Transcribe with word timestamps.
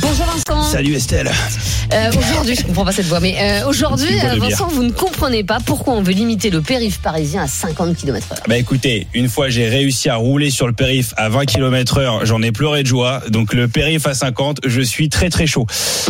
Bonjour 0.00 0.24
Vincent. 0.26 0.62
Salut 0.62 0.94
Estelle. 0.94 1.30
Euh, 1.92 2.10
aujourd'hui, 2.16 2.54
je 2.56 2.62
comprends 2.64 2.84
pas 2.84 2.92
cette 2.92 3.06
voix, 3.06 3.20
mais 3.20 3.34
euh, 3.38 3.68
aujourd'hui, 3.68 4.08
euh. 4.24 4.38
Vincent, 4.38 4.66
vous 4.68 4.82
ne 4.82 4.90
comprenez 4.90 5.44
pas 5.44 5.58
pourquoi 5.64 5.92
on 5.94 6.02
veut 6.02 6.12
limiter 6.12 6.48
le 6.48 6.62
périph' 6.62 6.98
parisien 7.02 7.42
à 7.42 7.46
50 7.46 7.96
km/h. 7.96 8.48
Bah 8.48 8.56
écoutez, 8.56 9.06
une 9.12 9.28
fois 9.28 9.50
j'ai 9.50 9.68
réussi 9.68 10.08
à 10.08 10.16
rouler 10.16 10.50
sur 10.50 10.66
le 10.66 10.72
périph 10.72 11.12
à 11.18 11.28
20 11.28 11.44
km 11.44 11.98
heure, 11.98 12.24
j'en 12.24 12.40
ai 12.42 12.52
pleuré 12.52 12.82
de 12.82 12.88
joie. 12.88 13.20
Donc 13.28 13.52
le 13.52 13.68
périph 13.68 14.06
à 14.06 14.14
50, 14.14 14.60
je 14.64 14.80
suis 14.80 15.10
très 15.10 15.28
très 15.28 15.46
chaud. 15.46 15.66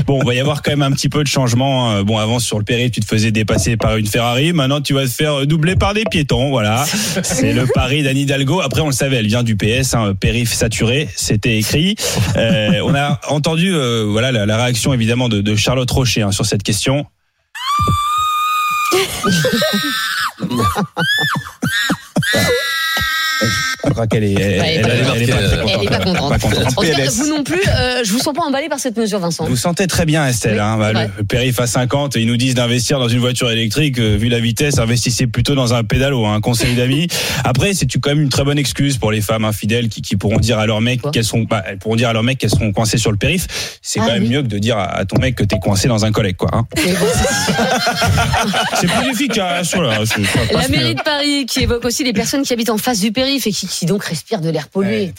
Bon, 0.06 0.20
il 0.22 0.26
va 0.26 0.34
y 0.34 0.40
avoir 0.40 0.62
quand 0.62 0.70
même 0.70 0.82
un 0.82 0.92
petit 0.92 1.08
peu 1.08 1.24
de 1.24 1.28
changement. 1.28 1.90
hein. 1.90 2.02
Bon, 2.04 2.18
avant 2.18 2.38
sur 2.38 2.58
le 2.58 2.64
périph, 2.64 2.92
tu 2.92 3.00
te 3.00 3.06
faisais 3.06 3.32
dépasser 3.32 3.76
par 3.76 3.96
une 3.96 4.06
Ferrari. 4.06 4.52
Maintenant, 4.52 4.80
tu 4.80 4.94
vas 4.94 5.04
te 5.04 5.10
faire 5.10 5.46
doubler 5.46 5.74
par 5.74 5.94
des 5.94 6.04
piétons. 6.04 6.50
Voilà. 6.50 6.84
C'est 7.22 7.52
le 7.52 7.66
pari 7.66 8.02
d'Anne 8.04 8.18
Hidalgo. 8.18 8.60
Après, 8.60 8.82
on 8.82 8.86
le 8.86 8.92
savait, 8.92 9.16
elle 9.16 9.26
vient 9.26 9.42
du 9.42 9.56
PS, 9.56 9.94
hein, 9.94 10.14
périph 10.18 10.52
saturé. 10.52 11.08
C'était 11.16 11.58
écrit. 11.58 11.96
On 12.36 12.94
a 12.94 13.20
entendu, 13.28 13.71
euh, 13.72 14.04
voilà, 14.08 14.32
la, 14.32 14.56
réaction 14.56 14.92
évidemment 14.92 15.28
de, 15.28 15.40
de 15.40 15.56
Charlotte 15.56 15.90
Rocher 15.90 16.22
hein, 16.22 16.32
sur 16.32 16.46
cette 16.46 16.62
question. 16.62 17.06
Je 23.92 23.94
crois 23.94 24.06
qu'elle 24.06 24.24
est, 24.24 24.32
elle, 24.32 25.22
est 25.84 25.88
pas 25.90 25.98
contente. 25.98 26.30
Pas 26.30 26.38
contente. 26.38 26.72
En 26.78 26.82
cas, 26.82 27.10
vous 27.10 27.28
non 27.28 27.44
plus, 27.44 27.60
euh, 27.68 28.00
je 28.04 28.10
vous 28.10 28.18
sens 28.20 28.32
pas 28.34 28.42
emballé 28.42 28.70
par 28.70 28.78
cette 28.80 28.96
mesure, 28.96 29.18
Vincent. 29.18 29.44
Vous 29.44 29.56
sentez 29.56 29.86
très 29.86 30.06
bien, 30.06 30.26
Estelle. 30.26 30.54
Oui, 30.54 30.60
hein, 30.60 30.78
bah, 30.78 30.92
le, 31.18 31.24
périph 31.24 31.60
à 31.60 31.66
50, 31.66 32.16
ils 32.16 32.26
nous 32.26 32.38
disent 32.38 32.54
d'investir 32.54 32.98
dans 32.98 33.08
une 33.08 33.18
voiture 33.18 33.50
électrique. 33.50 33.98
euh, 33.98 34.16
vu 34.16 34.28
la 34.28 34.40
vitesse, 34.40 34.78
investissez 34.78 35.26
plutôt 35.26 35.54
dans 35.54 35.74
un 35.74 35.84
pédalo. 35.84 36.24
Un 36.24 36.40
conseil 36.40 36.74
d'amis. 36.74 37.08
Après, 37.44 37.74
c'est 37.74 37.86
quand 38.00 38.08
même 38.10 38.22
une 38.22 38.30
très 38.30 38.44
bonne 38.44 38.58
excuse 38.58 38.96
pour 38.96 39.12
les 39.12 39.20
femmes 39.20 39.44
infidèles 39.44 39.88
qui, 39.90 40.00
qui 40.00 40.16
pourront 40.16 40.38
dire 40.38 40.58
à 40.58 40.64
leur 40.66 40.80
mec 40.80 41.00
qu'elles 41.12 41.22
sont, 41.24 41.40
bah, 41.42 41.62
elles 41.68 41.76
pourront 41.78 41.96
dire 41.96 42.08
à 42.08 42.14
leur 42.14 42.22
mec 42.22 42.38
qu'elles 42.38 42.48
seront 42.50 42.72
coincées 42.72 42.96
sur 42.98 43.10
le 43.10 43.18
périph. 43.18 43.46
C'est 43.82 44.00
Ah 44.00 44.04
quand 44.06 44.12
même 44.14 44.22
oui. 44.22 44.30
mieux 44.30 44.42
que 44.42 44.48
de 44.48 44.58
dire 44.58 44.78
à, 44.78 44.84
à 44.84 45.04
ton 45.04 45.18
mec 45.18 45.34
que 45.34 45.44
t'es 45.44 45.58
coincé 45.58 45.86
dans 45.88 46.06
un 46.06 46.12
collègue, 46.12 46.36
quoi. 46.36 46.48
hein. 46.54 46.66
C'est- 48.80 48.86
plus 48.86 49.10
efficace. 49.12 49.74
Voilà, 49.74 50.04
ça 50.06 50.16
La 50.52 50.68
mairie 50.68 50.94
de 50.94 51.02
Paris 51.02 51.46
qui 51.46 51.60
évoque 51.64 51.84
aussi 51.84 52.04
les 52.04 52.12
personnes 52.12 52.42
qui 52.42 52.52
habitent 52.52 52.70
en 52.70 52.78
face 52.78 53.00
du 53.00 53.12
périph' 53.12 53.46
et 53.46 53.52
qui, 53.52 53.66
qui 53.66 53.86
donc 53.92 54.04
respirent 54.04 54.40
de 54.40 54.48
l'air 54.48 54.68
pollué. 54.68 55.12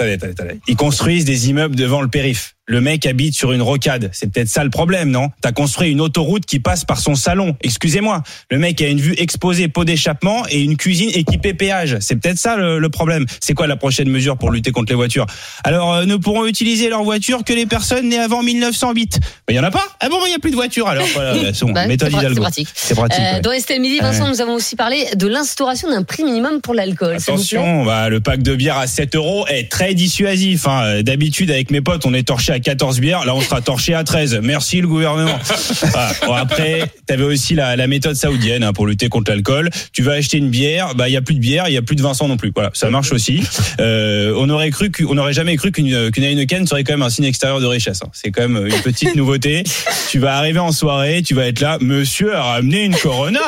Ils 0.68 0.76
construisent 0.76 1.26
des 1.26 1.50
immeubles 1.50 1.76
devant 1.76 2.02
le 2.02 2.08
périph. 2.08 2.56
Le 2.66 2.80
mec 2.80 3.06
habite 3.06 3.36
sur 3.36 3.52
une 3.52 3.62
rocade. 3.62 4.10
C'est 4.14 4.32
peut-être 4.32 4.48
ça 4.48 4.64
le 4.64 4.70
problème, 4.70 5.10
non? 5.12 5.28
T'as 5.42 5.52
construit 5.52 5.92
une 5.92 6.00
autoroute 6.00 6.46
qui 6.46 6.60
passe 6.62 6.86
par 6.86 6.98
son 6.98 7.14
salon. 7.14 7.58
Excusez-moi. 7.62 8.24
Le 8.50 8.58
mec 8.58 8.82
a 8.82 8.88
une 8.88 9.02
vue 9.02 9.16
exposée, 9.18 9.68
pot 9.68 9.84
d'échappement 9.84 10.44
et 10.50 10.62
une 10.62 10.78
cuisine 10.78 11.10
équipée 11.14 11.54
péage. 11.54 11.98
C'est 12.00 12.16
peut-être 12.16 12.38
ça 12.38 12.56
le, 12.56 12.80
le 12.80 12.90
problème. 12.90 13.26
C'est 13.42 13.54
quoi 13.54 13.68
la 13.68 13.76
prochaine 13.76 14.08
mesure 14.10 14.38
pour 14.38 14.50
lutter 14.50 14.72
contre 14.72 14.94
les 14.94 14.96
voitures? 14.96 15.26
Alors, 15.66 15.94
euh, 15.94 16.06
ne 16.06 16.16
pourront 16.16 16.46
utiliser 16.46 16.88
leur 16.88 17.04
voiture 17.04 17.44
que 17.44 17.52
les 17.52 17.66
personnes 17.66 18.08
nées 18.08 18.20
avant 18.20 18.42
1908. 18.44 19.20
Il 19.50 19.56
y 19.56 19.60
en 19.60 19.64
a 19.66 19.72
pas? 19.72 19.86
Ah 20.00 20.08
bon, 20.08 20.20
il 20.26 20.32
y 20.32 20.36
a 20.36 20.40
plus 20.40 20.52
de 20.52 20.56
voitures 20.56 20.88
alors. 20.88 21.06
Voilà, 21.14 21.36
c'est 21.54 21.66
bon, 21.66 21.74
Bah, 21.74 21.86
méthode 21.86 22.14
c'est 22.18 22.40
pratique. 22.40 22.70
C'est 22.74 22.96
pratique. 22.96 23.20
Euh, 23.20 23.34
ouais. 23.36 23.42
dans 23.42 23.52
Estelle 23.52 23.82
Midi, 23.82 24.00
Vincent, 24.00 24.30
nous 24.30 24.40
avons 24.40 24.54
aussi 24.54 24.78
parlé 24.78 25.06
de 25.18 25.28
l'instauration 25.28 25.90
d'un 25.90 26.04
prix 26.04 26.24
minimum 26.24 26.62
pour 26.62 26.74
l'alcool. 26.74 27.16
Attention, 27.18 27.84
bah, 27.84 28.08
le 28.08 28.22
pack 28.22 28.42
de 28.42 28.56
bière 28.56 28.78
à 28.78 28.88
7 28.88 29.16
euros 29.18 29.46
est 29.48 29.70
très 29.70 29.94
dissuasif. 29.96 30.66
hein. 30.66 30.82
Euh, 30.86 31.02
D'habitude, 31.04 31.52
avec 31.52 31.70
mes 31.70 31.82
potes, 31.82 32.06
on 32.06 32.14
est 32.14 32.24
torché 32.24 32.53
à 32.54 32.60
14 32.60 33.00
bières. 33.00 33.26
Là, 33.26 33.36
on 33.36 33.42
sera 33.42 33.62
torché 33.62 33.94
à 33.94 34.04
13. 34.04 34.40
Merci 34.44 34.80
le 34.82 34.88
gouvernement. 34.88 35.38
Voilà. 35.82 36.12
Bon, 36.26 36.34
après, 36.34 36.84
t'avais 37.08 37.24
aussi 37.24 37.54
la, 37.56 37.76
la 37.76 37.88
méthode 37.88 38.16
saoudienne 38.16 38.64
hein, 38.64 38.72
pour 38.74 38.88
lutter 38.88 39.10
contre 39.10 39.32
l'alcool. 39.32 39.70
Tu 39.92 40.04
vas 40.04 40.14
acheter 40.14 40.38
une 40.38 40.50
bière, 40.50 40.96
bah 40.96 41.10
il 41.10 41.12
y 41.12 41.18
a 41.18 41.22
plus 41.22 41.36
de 41.36 41.40
bière, 41.40 41.66
il 41.68 41.74
y 41.74 41.78
a 41.78 41.82
plus 41.82 41.96
de 41.96 42.02
Vincent 42.02 42.28
non 42.28 42.38
plus. 42.38 42.52
Voilà, 42.56 42.70
ça 42.74 42.90
marche 42.90 43.12
aussi. 43.12 43.44
Euh, 43.80 44.34
on 44.38 44.50
aurait 44.50 44.70
cru, 44.70 44.92
qu'on- 44.92 45.06
on 45.12 45.16
n'aurait 45.16 45.34
jamais 45.34 45.56
cru 45.58 45.72
qu'une 45.72 46.12
qu'une 46.12 46.24
Heineken 46.24 46.66
serait 46.68 46.84
quand 46.84 46.94
même 46.94 47.02
un 47.02 47.10
signe 47.10 47.26
extérieur 47.26 47.60
de 47.60 47.66
richesse. 47.66 48.00
hein. 48.04 48.10
C'est 48.14 48.32
quand 48.32 48.48
même 48.48 48.68
une 48.68 48.82
petite 48.82 49.16
nouveauté. 49.16 49.64
Tu 50.10 50.20
vas 50.20 50.38
arriver 50.38 50.60
en 50.60 50.72
soirée, 50.72 51.24
tu 51.24 51.34
vas 51.34 51.48
être 51.48 51.60
là. 51.60 51.78
Monsieur 51.82 52.36
a 52.36 52.44
ramené 52.44 52.84
une 52.86 52.96
Corona. 52.96 53.40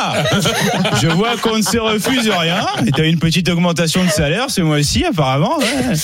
Je 1.01 1.07
vois 1.07 1.37
qu'on 1.37 1.57
ne 1.57 1.63
se 1.63 1.77
refuse 1.77 2.29
rien. 2.29 2.65
Et 2.85 2.91
t'as 2.91 3.05
une 3.05 3.19
petite 3.19 3.47
augmentation 3.49 4.03
de 4.03 4.09
salaire 4.09 4.49
ce 4.49 4.61
mois-ci, 4.61 5.05
apparemment. 5.05 5.57
ouais. 5.59 5.95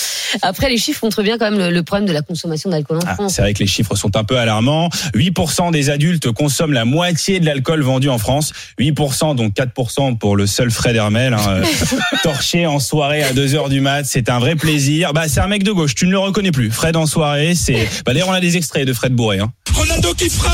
Après, 0.42 0.68
les 0.70 0.78
chiffres 0.78 1.00
montrent 1.04 1.22
bien 1.22 1.36
quand 1.38 1.50
même 1.50 1.58
le, 1.58 1.70
le 1.70 1.82
problème 1.82 2.06
de 2.08 2.12
la 2.12 2.22
consommation 2.22 2.70
d'alcool 2.70 2.91
Ah, 3.06 3.16
c'est 3.28 3.42
vrai 3.42 3.54
que 3.54 3.60
les 3.60 3.66
chiffres 3.66 3.94
sont 3.94 4.16
un 4.16 4.24
peu 4.24 4.38
alarmants. 4.38 4.88
8% 5.14 5.70
des 5.70 5.90
adultes 5.90 6.30
consomment 6.32 6.72
la 6.72 6.84
moitié 6.84 7.40
de 7.40 7.46
l'alcool 7.46 7.82
vendu 7.82 8.08
en 8.08 8.18
France. 8.18 8.52
8%, 8.78 9.34
donc 9.36 9.54
4% 9.54 10.18
pour 10.18 10.36
le 10.36 10.46
seul 10.46 10.70
Fred 10.70 10.96
Hermel. 10.96 11.34
Hein, 11.34 11.40
euh, 11.48 11.64
torché 12.22 12.66
en 12.66 12.78
soirée 12.78 13.22
à 13.22 13.32
2h 13.32 13.68
du 13.68 13.80
mat, 13.80 14.04
c'est 14.04 14.30
un 14.30 14.38
vrai 14.38 14.56
plaisir. 14.56 15.12
Bah, 15.12 15.24
c'est 15.28 15.40
un 15.40 15.48
mec 15.48 15.62
de 15.62 15.72
gauche, 15.72 15.94
tu 15.94 16.06
ne 16.06 16.10
le 16.10 16.18
reconnais 16.18 16.52
plus. 16.52 16.70
Fred 16.70 16.96
en 16.96 17.06
soirée, 17.06 17.54
c'est... 17.54 17.88
Bah, 18.04 18.12
d'ailleurs, 18.12 18.28
on 18.28 18.32
a 18.32 18.40
des 18.40 18.56
extraits 18.56 18.86
de 18.86 18.92
Fred 18.92 19.12
Bourré. 19.12 19.38
Hein. 19.38 19.52
Ronaldo 19.74 20.14
qui 20.14 20.28
frappe 20.28 20.52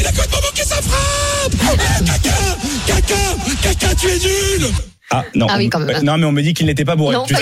Il 0.00 0.06
a 0.06 0.10
complètement 0.10 0.38
manqué 0.42 0.62
sa 0.62 0.76
frappe 0.76 1.52
Eh, 1.52 2.04
Caca 2.04 2.34
Caca 2.86 3.14
Caca, 3.62 3.94
tu 3.94 4.06
es 4.06 4.18
nul 4.18 4.66
Ah, 5.10 5.24
non. 5.34 5.46
Ah 5.48 5.54
oui, 5.58 5.68
quand 5.70 5.78
même. 5.78 5.96
Euh, 5.96 6.00
Non, 6.02 6.18
mais 6.18 6.24
on 6.26 6.32
me 6.32 6.42
dit 6.42 6.52
qu'il 6.54 6.66
n'était 6.66 6.84
pas 6.84 6.96
bourré. 6.96 7.14
Non, 7.14 7.24
non, 7.30 7.38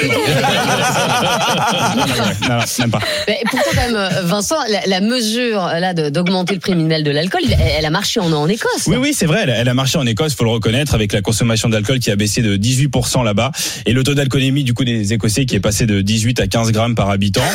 non, 2.48 2.58
même 2.78 2.90
pas. 2.90 2.98
Mais 3.26 3.40
pourtant, 3.50 3.70
quand 3.74 3.86
même, 3.86 3.96
euh, 3.96 4.22
Vincent, 4.22 4.56
la, 4.68 4.80
la 4.86 5.00
mesure 5.00 5.60
là 5.62 5.94
d'augmenter 5.94 6.54
le 6.54 6.60
prix 6.60 6.74
minimal 6.74 7.02
de 7.02 7.10
l'alcool, 7.10 7.42
elle, 7.44 7.58
elle 7.78 7.84
a 7.86 7.90
marché 7.90 8.20
en, 8.20 8.32
en 8.32 8.48
Écosse. 8.48 8.86
Oui, 8.86 8.96
oui, 8.98 9.12
c'est 9.14 9.26
vrai. 9.26 9.40
Elle, 9.44 9.50
elle 9.50 9.68
a 9.68 9.74
marché 9.74 9.98
en 9.98 10.06
Écosse, 10.06 10.34
faut 10.34 10.44
le 10.44 10.50
reconnaître, 10.50 10.94
avec 10.94 11.12
la 11.12 11.22
consommation 11.22 11.68
d'alcool 11.68 11.98
qui 12.00 12.10
a 12.10 12.16
baissé 12.16 12.42
de 12.42 12.56
18% 12.56 13.24
là-bas, 13.24 13.50
et 13.86 13.92
le 13.92 14.02
taux 14.02 14.14
d'alcoolémie 14.14 14.64
du 14.64 14.74
coup 14.74 14.84
des 14.84 15.12
Écossais 15.12 15.46
qui 15.46 15.56
est 15.56 15.60
passé 15.60 15.86
de 15.86 16.00
18 16.02 16.40
à 16.40 16.46
15 16.46 16.72
grammes 16.72 16.94
par 16.94 17.10
habitant. 17.10 17.42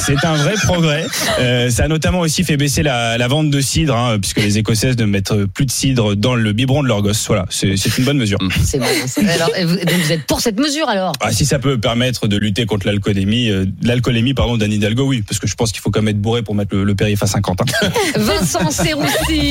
C'est- 0.00 0.14
un 0.24 0.36
vrai 0.36 0.54
progrès. 0.54 1.06
Euh, 1.40 1.68
ça 1.70 1.84
a 1.84 1.88
notamment 1.88 2.20
aussi 2.20 2.44
fait 2.44 2.56
baisser 2.56 2.82
la, 2.82 3.18
la 3.18 3.28
vente 3.28 3.50
de 3.50 3.60
cidre, 3.60 3.94
hein, 3.94 4.18
puisque 4.18 4.40
les 4.40 4.56
Écossaises 4.58 4.96
ne 4.96 5.04
mettent 5.04 5.34
plus 5.52 5.66
de 5.66 5.70
cidre 5.70 6.14
dans 6.14 6.34
le 6.34 6.52
biberon 6.52 6.82
de 6.82 6.88
leur 6.88 7.02
gosse. 7.02 7.26
Voilà, 7.26 7.44
c'est 7.50 7.76
c'est 7.76 7.98
une 7.98 8.04
bonne 8.04 8.16
mesure. 8.16 8.38
C'est 8.64 8.78
Alors, 9.28 9.50
et 9.56 9.64
vous, 9.64 9.76
donc 9.76 9.90
vous 10.02 10.12
êtes 10.12 10.24
pour 10.26 10.40
cette 10.40 10.58
mesure 10.58 10.88
alors 10.88 11.12
Ah, 11.20 11.32
si 11.32 11.44
ça 11.46 11.58
peut 11.58 11.78
permettre 11.78 12.26
de 12.28 12.36
lutter 12.36 12.66
contre 12.66 12.86
l'alcoolémie, 12.86 13.50
euh, 13.50 13.64
l'alcoolémie 13.82 14.34
pardon 14.34 14.56
d'Anne 14.56 14.72
Hidalgo, 14.72 15.04
oui, 15.06 15.22
parce 15.22 15.38
que 15.38 15.46
je 15.46 15.54
pense 15.54 15.72
qu'il 15.72 15.80
faut 15.80 15.90
quand 15.90 16.00
même 16.02 16.08
être 16.14 16.20
bourré 16.20 16.42
pour 16.42 16.54
mettre 16.54 16.74
le, 16.74 16.84
le 16.84 16.94
périph 16.94 17.22
à 17.22 17.26
50. 17.26 17.60
hein. 17.60 17.88
Vincent 18.16 18.70
Serroussi. 18.70 19.42